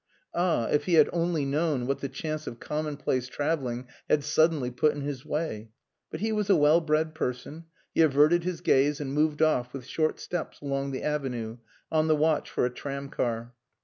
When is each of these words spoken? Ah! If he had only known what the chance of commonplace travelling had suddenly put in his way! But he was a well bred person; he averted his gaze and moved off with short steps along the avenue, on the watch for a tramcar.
Ah! 0.33 0.65
If 0.65 0.85
he 0.85 0.95
had 0.95 1.11
only 1.13 1.45
known 1.45 1.85
what 1.85 1.99
the 1.99 2.09
chance 2.09 2.47
of 2.47 2.59
commonplace 2.59 3.27
travelling 3.27 3.85
had 4.09 4.23
suddenly 4.23 4.71
put 4.71 4.95
in 4.95 5.01
his 5.01 5.23
way! 5.23 5.69
But 6.09 6.21
he 6.21 6.31
was 6.31 6.49
a 6.49 6.55
well 6.55 6.81
bred 6.81 7.13
person; 7.13 7.65
he 7.93 8.01
averted 8.01 8.43
his 8.43 8.61
gaze 8.61 8.99
and 8.99 9.13
moved 9.13 9.43
off 9.43 9.73
with 9.75 9.85
short 9.85 10.19
steps 10.19 10.59
along 10.59 10.89
the 10.89 11.03
avenue, 11.03 11.57
on 11.91 12.07
the 12.07 12.15
watch 12.15 12.49
for 12.49 12.65
a 12.65 12.71
tramcar. 12.71 13.53